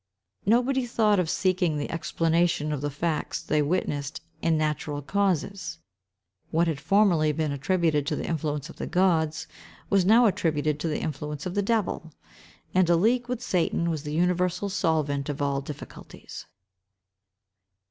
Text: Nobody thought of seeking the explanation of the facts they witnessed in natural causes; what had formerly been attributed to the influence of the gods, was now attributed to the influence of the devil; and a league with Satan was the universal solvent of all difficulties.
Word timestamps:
Nobody 0.47 0.87
thought 0.87 1.19
of 1.19 1.29
seeking 1.29 1.77
the 1.77 1.91
explanation 1.91 2.71
of 2.73 2.81
the 2.81 2.89
facts 2.89 3.39
they 3.39 3.61
witnessed 3.61 4.19
in 4.41 4.57
natural 4.57 5.03
causes; 5.03 5.77
what 6.49 6.65
had 6.67 6.79
formerly 6.79 7.31
been 7.31 7.51
attributed 7.51 8.07
to 8.07 8.15
the 8.15 8.25
influence 8.25 8.67
of 8.67 8.77
the 8.77 8.87
gods, 8.87 9.45
was 9.91 10.03
now 10.03 10.25
attributed 10.25 10.79
to 10.79 10.87
the 10.87 10.99
influence 11.01 11.45
of 11.45 11.53
the 11.53 11.61
devil; 11.61 12.11
and 12.73 12.89
a 12.89 12.95
league 12.95 13.27
with 13.29 13.43
Satan 13.43 13.91
was 13.91 14.01
the 14.01 14.13
universal 14.13 14.69
solvent 14.69 15.29
of 15.29 15.39
all 15.39 15.61
difficulties. 15.61 16.47